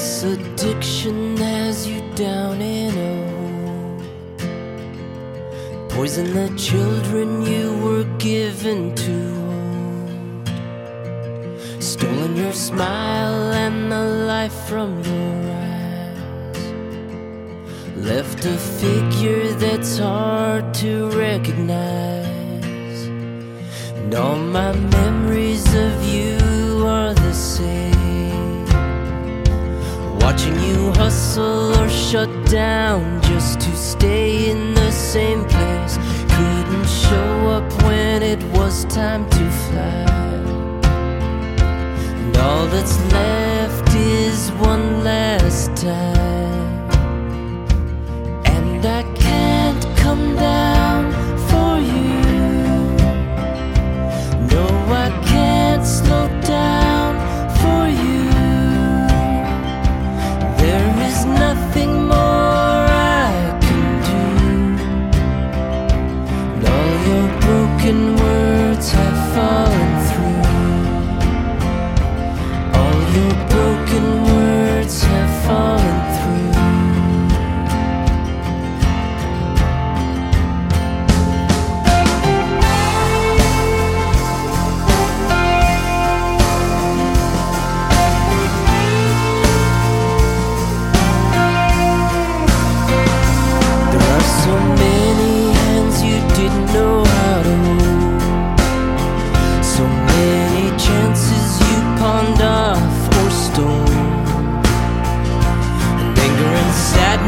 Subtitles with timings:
[0.00, 4.00] addiction has you down in a hole.
[5.90, 9.18] Poison the children you were given to.
[11.80, 15.34] Stolen your smile and the life from your
[15.68, 16.58] eyes.
[17.96, 23.00] Left a figure that's hard to recognize.
[23.98, 27.89] And all my memories of you are the same.
[30.40, 35.98] Watching you hustle or shut down just to stay in the same place.
[36.34, 40.06] Couldn't show up when it was time to fly.
[42.20, 46.88] And all that's left is one last time.
[48.46, 50.69] And I can't come down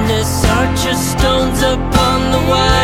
[0.02, 2.81] sadness are just stones upon the wire.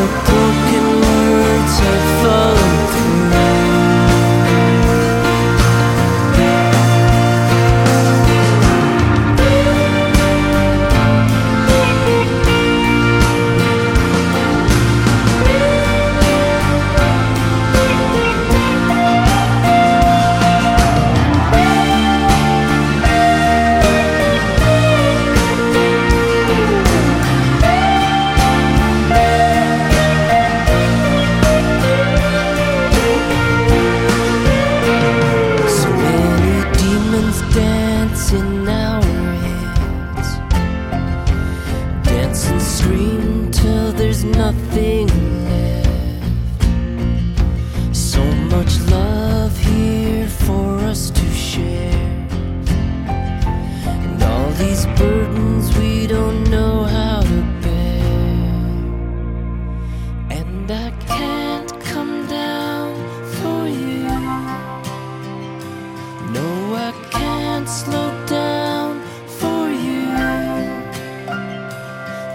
[0.00, 0.49] Your broken
[54.60, 58.44] these burdens we don't know how to bear.
[60.38, 62.92] And I can't come down
[63.36, 64.04] for you.
[66.36, 66.48] No,
[66.88, 69.00] I can't slow down
[69.38, 70.06] for you.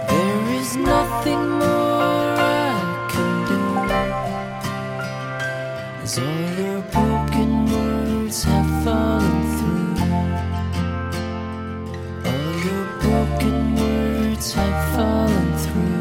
[0.09, 2.30] There is nothing more
[2.68, 3.62] I can do.
[6.03, 6.46] As all
[15.28, 15.95] falling through.